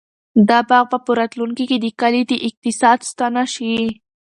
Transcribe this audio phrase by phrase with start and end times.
[0.49, 3.71] دا باغ به په راتلونکي کې د کلي د اقتصاد ستنه شي.